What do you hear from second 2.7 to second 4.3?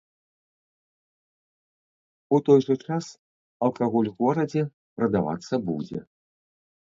час алкаголь у